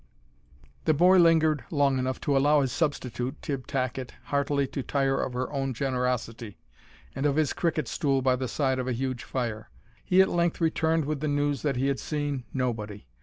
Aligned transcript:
The 0.85 0.95
boy 0.95 1.19
lingered 1.19 1.63
long 1.69 1.99
enough 1.99 2.19
to 2.21 2.35
allow 2.35 2.61
his 2.61 2.71
substitute, 2.71 3.39
Tibb 3.43 3.67
Tacket, 3.67 4.13
heartily 4.23 4.65
to 4.65 4.81
tire 4.81 5.21
of 5.21 5.33
her 5.33 5.53
own 5.53 5.75
generosity, 5.75 6.57
and 7.13 7.27
of 7.27 7.35
his 7.35 7.53
cricket 7.53 7.87
stool 7.87 8.23
by 8.23 8.35
the 8.35 8.47
side 8.47 8.79
of 8.79 8.87
a 8.87 8.93
huge 8.93 9.23
fire. 9.23 9.69
He 10.03 10.19
at 10.19 10.27
length 10.29 10.59
returned 10.59 11.05
with 11.05 11.19
the 11.19 11.27
news 11.27 11.61
that 11.61 11.75
he 11.75 11.85
had 11.85 11.99
seen 11.99 12.45
nobody. 12.51 13.05